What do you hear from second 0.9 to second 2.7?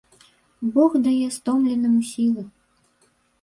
дае стомленаму сілы.